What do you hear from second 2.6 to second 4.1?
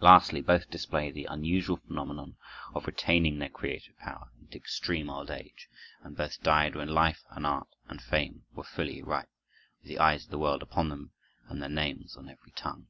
of retaining their creative